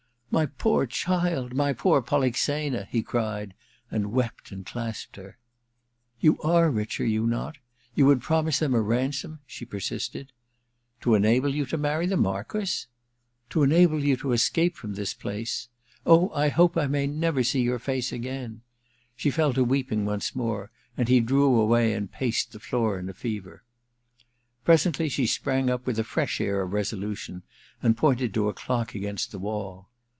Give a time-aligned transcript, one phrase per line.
[0.31, 3.53] * My poor child, my poor Polixena!' he cried,
[3.91, 5.37] and wept and clasped her.
[6.21, 7.57] *You are rich, are you not?
[7.95, 10.31] You would promise them a ransom?' she persisted.
[10.65, 12.87] * To enable you to marry the Marquess?'
[13.49, 15.67] *To enable you to escape from this place.
[16.05, 18.61] Oh, I hope I may never see your face again.'
[19.19, 20.33] z 2 340 A VENETIAN NIGHTS iii She fell to weeping once
[20.65, 23.63] more, and he drew away and paced the floor in a fever.
[24.63, 27.43] Presently she sprang up with a fresh air of resolution,
[27.83, 29.89] and pointed to a clock against the wall.